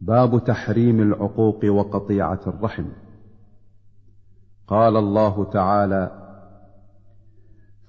باب 0.00 0.44
تحريم 0.44 1.00
العقوق 1.00 1.64
وقطيعة 1.64 2.40
الرحم. 2.46 2.84
قال 4.66 4.96
الله 4.96 5.44
تعالى 5.44 6.10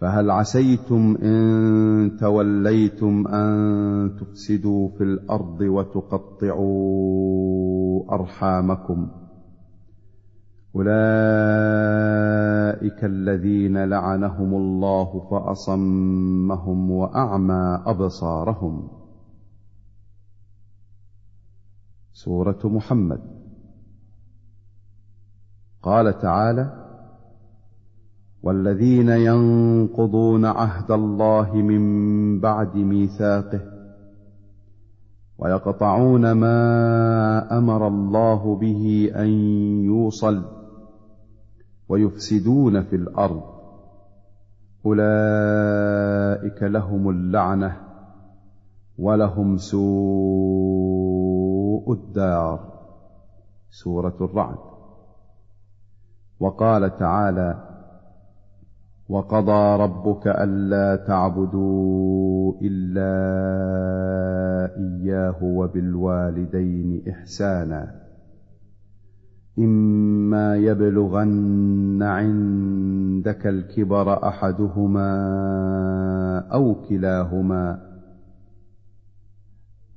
فهل 0.01 0.31
عسيتم 0.31 1.17
إن 1.23 2.17
توليتم 2.19 3.27
أن 3.27 4.15
تفسدوا 4.19 4.89
في 4.89 5.03
الأرض 5.03 5.61
وتقطعوا 5.61 6.61
أرحامكم؟ 8.13 9.07
أولئك 10.75 10.91
الذين 13.03 13.83
لعنهم 13.83 14.53
الله 14.53 15.27
فأصمهم 15.31 16.91
وأعمى 16.91 17.83
أبصارهم. 17.85 19.00
سورة 22.13 22.59
محمد. 22.63 23.21
قال 25.83 26.17
تعالى 26.19 26.87
والذين 28.43 29.09
ينقضون 29.09 30.45
عهد 30.45 30.91
الله 30.91 31.55
من 31.55 32.39
بعد 32.39 32.75
ميثاقه 32.75 33.61
ويقطعون 35.37 36.31
ما 36.31 37.57
أمر 37.57 37.87
الله 37.87 38.55
به 38.55 39.11
أن 39.15 39.29
يوصل 39.83 40.45
ويفسدون 41.89 42.83
في 42.83 42.95
الأرض. 42.95 43.43
أولئك 44.85 46.63
لهم 46.63 47.09
اللعنة 47.09 47.77
ولهم 48.97 49.57
سوء 49.57 50.90
الدار 51.93 52.73
سورة 53.69 54.17
الرعد. 54.21 54.57
وقال 56.39 56.97
تعالى 56.97 57.67
وقضى 59.09 59.83
ربك 59.83 60.27
ألا 60.27 60.95
تعبدوا 60.95 62.53
إلا 62.61 63.13
إياه 64.77 65.43
وبالوالدين 65.43 67.03
إحسانا. 67.09 68.01
إما 69.59 70.55
يبلغن 70.55 72.03
عندك 72.03 73.47
الكبر 73.47 74.27
أحدهما 74.27 75.09
أو 76.53 76.75
كلاهما 76.89 77.90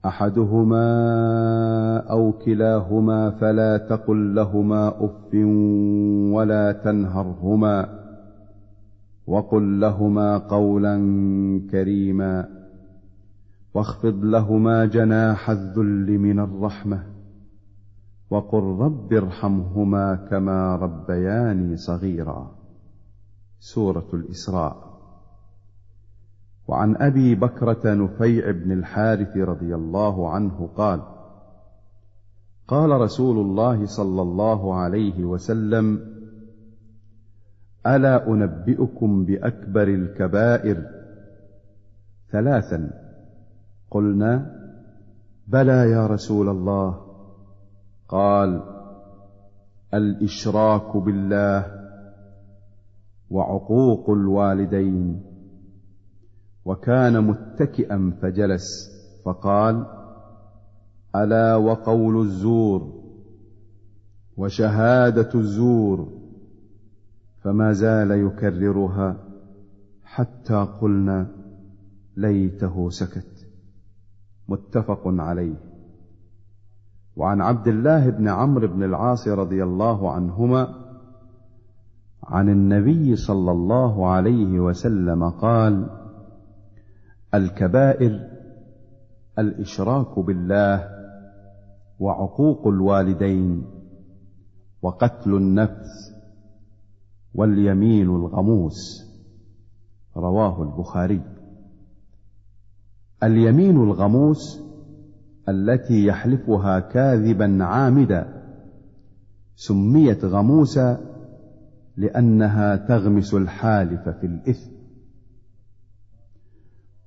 أحدهما 0.06 0.86
أو 2.10 2.33
كلاهما 2.33 3.30
فلا 3.30 3.77
تقل 3.77 4.34
لهما 4.34 4.88
أف 4.88 5.34
ولا 6.34 6.72
تنهرهما 6.72 8.05
وقل 9.27 9.80
لهما 9.80 10.38
قولا 10.38 10.97
كريما 11.70 12.48
واخفض 13.75 14.25
لهما 14.25 14.84
جناح 14.84 15.50
الذل 15.50 16.19
من 16.19 16.41
الرحمة 16.41 17.02
وقل 18.30 18.62
رب 18.62 19.12
ارحمهما 19.12 20.14
كما 20.30 20.77
ربياني 20.77 21.77
صغيرا. 21.77 22.50
سورة 23.60 24.06
الإسراء. 24.14 24.94
وعن 26.68 26.96
أبي 26.96 27.34
بكرة 27.34 27.94
نفيع 27.94 28.50
بن 28.50 28.72
الحارث 28.72 29.36
رضي 29.36 29.74
الله 29.74 30.30
عنه 30.30 30.68
قال 30.76 31.02
قال 32.68 32.90
رسول 32.90 33.38
الله 33.38 33.86
صلى 33.86 34.22
الله 34.22 34.74
عليه 34.74 35.24
وسلم 35.24 36.14
ألا 37.86 38.28
أنبئكم 38.28 39.24
بأكبر 39.24 39.88
الكبائر؟ 39.88 40.86
ثلاثا. 42.32 42.91
قلنا 43.91 44.60
بلى 45.47 45.91
يا 45.91 46.06
رسول 46.06 46.48
الله. 46.48 47.00
قال 48.08 48.62
الإشراك 49.94 50.97
بالله 50.97 51.66
وعقوق 53.30 54.10
الوالدين. 54.10 55.34
وكان 56.64 57.25
متكئا 57.25 58.12
فجلس 58.22 58.91
فقال 59.25 59.86
ألا 61.16 61.56
وقول 61.56 62.20
الزور 62.20 63.04
وشهادة 64.36 65.28
الزور 65.34 66.08
فما 67.42 67.72
زال 67.72 68.10
يكررها 68.10 69.16
حتى 70.04 70.66
قلنا 70.80 71.26
ليته 72.16 72.91
سكت. 72.91 73.47
متفق 74.48 75.03
عليه. 75.04 75.56
وعن 77.16 77.41
عبد 77.41 77.69
الله 77.69 78.10
بن 78.10 78.28
عمرو 78.28 78.69
بن 78.69 78.82
العاص 78.82 79.28
رضي 79.28 79.64
الله 79.64 80.12
عنهما 80.12 80.84
عن 82.24 82.48
النبي 82.48 83.16
صلى 83.16 83.50
الله 83.50 84.10
عليه 84.10 84.60
وسلم 84.60 85.30
قال 85.30 86.03
الكبائر 87.34 88.28
الإشراك 89.39 90.19
بالله 90.19 90.89
وعقوق 91.99 92.67
الوالدين 92.67 93.67
وقتل 94.83 95.34
النفس 95.34 96.15
واليمين 97.34 98.06
الغموس 98.06 99.05
رواه 100.17 100.62
البخاري. 100.62 101.21
اليمين 103.22 103.77
الغموس 103.77 104.61
التي 105.49 106.06
يحلفها 106.06 106.81
كاذبا 106.81 107.65
عامدا 107.65 108.43
سميت 109.56 110.25
غموسا 110.25 111.01
لأنها 111.97 112.77
تغمس 112.77 113.34
الحالف 113.34 114.09
في 114.09 114.27
الإثم. 114.27 114.71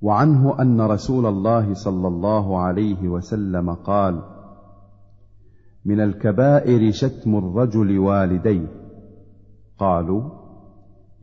وعنه 0.02 0.62
أن 0.62 0.82
رسول 0.82 1.26
الله 1.26 1.74
صلى 1.74 2.08
الله 2.08 2.60
عليه 2.60 3.08
وسلم 3.10 3.74
قال 3.74 4.22
من 5.86 6.00
الكبائر 6.00 6.92
شتم 6.92 7.38
الرجل 7.38 8.00
والديه. 8.00 8.68
قالوا 9.78 10.30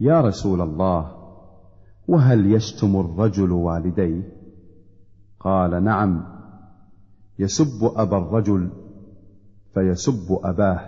يا 0.00 0.20
رسول 0.20 0.60
الله 0.60 1.12
وهل 2.08 2.52
يشتم 2.52 3.00
الرجل 3.00 3.52
والديه؟ 3.52 4.32
قال 5.40 5.84
نعم 5.84 6.24
يسب 7.38 7.92
أبا 7.96 8.18
الرجل 8.18 8.70
فيسب 9.74 10.38
أباه 10.44 10.80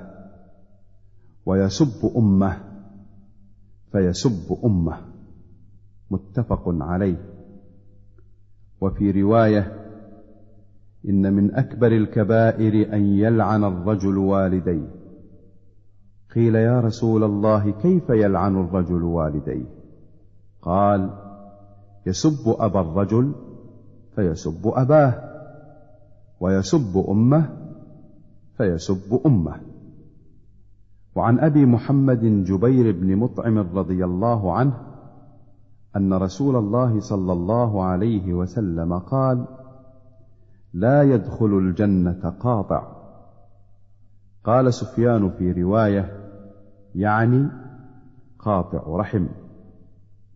ويسب 1.47 2.13
أمه 2.17 2.57
فيسب 3.93 4.59
أمه. 4.65 4.99
متفق 6.11 6.63
عليه. 6.67 7.36
وفي 8.81 9.23
رواية 9.23 9.73
إن 11.09 11.33
من 11.33 11.55
أكبر 11.55 11.87
الكبائر 11.87 12.95
أن 12.95 13.05
يلعن 13.05 13.65
الرجل 13.65 14.19
والديه. 14.19 14.89
قيل 16.35 16.55
يا 16.55 16.81
رسول 16.81 17.25
الله 17.25 17.71
كيف 17.71 18.11
يلعن 18.11 18.57
الرجل 18.61 19.03
والديه؟ 19.03 19.67
قال 20.63 21.11
يسب 22.07 22.57
أبا 22.59 22.81
الرجل 22.81 23.33
فيسب 24.17 24.67
أباه 24.67 25.15
ويسب 26.41 27.05
أمه 27.09 27.49
فيسب 28.57 29.21
أمه. 29.27 29.61
وعن 31.17 31.39
أبي 31.39 31.67
محمد 31.67 32.45
جبير 32.45 32.93
بن 32.93 33.17
مطعم 33.17 33.59
رضي 33.59 34.05
الله 34.05 34.53
عنه 34.53 34.86
أن 35.97 36.15
رسول 36.15 36.57
الله 36.57 37.01
صلى 37.01 37.33
الله 37.33 37.85
عليه 37.85 38.35
وسلم 38.35 38.99
قال 38.99 39.47
لا 40.73 41.03
يدخل 41.03 41.47
الجنة 41.59 42.35
قاطع. 42.41 42.93
قال 44.45 44.75
سفيان 44.75 45.31
في 45.31 45.53
رواية 45.53 46.31
يعني 46.95 47.49
قاطع 48.39 48.83
رحم. 48.87 49.27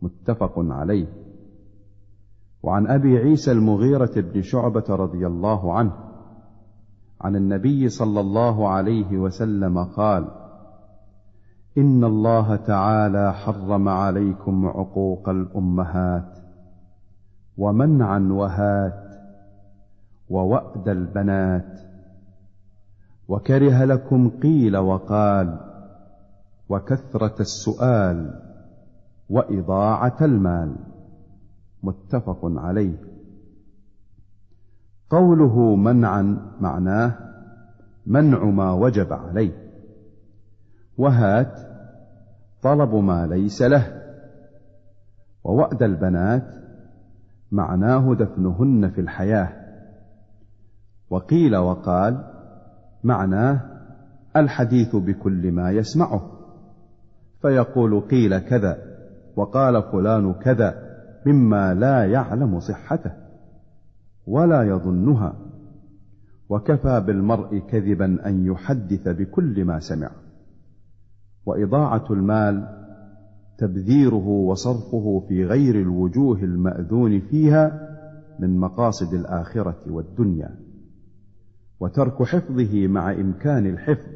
متفق 0.03 0.53
عليه. 0.57 1.07
وعن 2.63 2.87
أبي 2.87 3.19
عيسى 3.19 3.53
المغيرة 3.53 4.13
بن 4.17 4.43
شعبة 4.43 4.85
رضي 4.89 5.27
الله 5.27 5.75
عنه 5.75 5.93
عن 7.21 7.37
النبي 7.37 7.89
صلى 7.89 8.21
الله 8.21 8.69
عليه 8.69 9.19
وسلم 9.19 9.85
قال 9.85 10.40
ان 11.79 12.05
الله 12.05 12.57
تعالى 12.57 13.33
حرم 13.33 13.89
عليكم 13.89 14.67
عقوق 14.67 15.29
الامهات 15.29 16.39
ومنعا 17.59 18.19
وهات 18.19 19.15
ووأد 20.31 20.89
البنات 20.89 21.81
وكره 23.29 23.85
لكم 23.85 24.31
قيل 24.43 24.77
وقال 24.77 25.61
وكثرة 26.69 27.35
السؤال 27.41 28.41
وإضاعة 29.31 30.17
المال 30.21 30.77
متفق 31.83 32.41
عليه 32.43 32.97
قوله 35.11 35.77
منعا 35.77 36.53
معناه 36.61 37.15
منع 38.07 38.45
ما 38.45 38.73
وجب 38.73 39.13
عليه 39.13 39.70
وهات 41.01 41.59
طلب 42.63 42.95
ما 42.95 43.27
ليس 43.27 43.63
له. 43.63 44.03
ووأد 45.45 45.83
البنات 45.83 46.55
معناه 47.53 48.15
دفنهن 48.15 48.91
في 48.91 49.01
الحياة. 49.01 49.49
وقيل 51.11 51.57
وقال 51.57 52.25
معناه 53.05 53.61
الحديث 54.37 54.97
بكل 54.97 55.53
ما 55.53 55.71
يسمعه. 55.71 56.23
فيقول 57.43 58.01
قيل 58.01 58.39
كذا 58.39 58.79
وقال 59.37 59.83
فلان 59.83 60.35
كذا 60.35 60.75
مما 61.27 61.75
لا 61.75 62.05
يعلم 62.05 62.61
صحته 62.61 63.13
ولا 64.27 64.63
يظنها. 64.63 65.35
وكفى 66.49 67.01
بالمرء 67.07 67.59
كذبا 67.59 68.27
أن 68.27 68.47
يحدث 68.47 69.09
بكل 69.09 69.65
ما 69.65 69.79
سمع 69.79 70.11
وإضاعة 71.51 72.05
المال 72.11 72.69
تبذيره 73.59 74.27
وصرفه 74.27 75.25
في 75.29 75.45
غير 75.45 75.75
الوجوه 75.81 76.39
المأذون 76.39 77.21
فيها 77.21 77.89
من 78.39 78.59
مقاصد 78.59 79.15
الآخرة 79.15 79.79
والدنيا 79.87 80.57
وترك 81.81 82.23
حفظه 82.23 82.87
مع 82.87 83.13
إمكان 83.13 83.67
الحفظ 83.67 84.09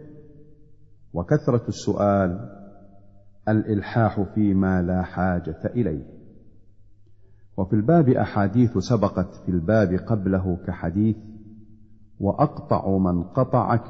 وكثرة 1.12 1.68
السؤال 1.68 2.50
الإلحاح 3.48 4.22
فيما 4.34 4.82
لا 4.82 5.02
حاجة 5.02 5.60
إليه. 5.66 6.06
وفي 7.56 7.76
الباب 7.76 8.08
أحاديث 8.08 8.78
سبقت 8.78 9.34
في 9.46 9.48
الباب 9.48 9.92
قبله 9.92 10.58
كحديث 10.66 11.16
وأقطع 12.20 12.98
من 12.98 13.22
قطعك 13.22 13.84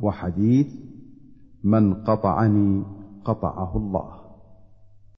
وحديث 0.00 0.66
من 1.64 1.94
قطعني 2.04 2.82
قطعه 3.24 3.72
الله. 3.76 4.19